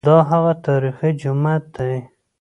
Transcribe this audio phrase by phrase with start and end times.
[0.09, 1.95] دا هغه تاریخي جومات دی.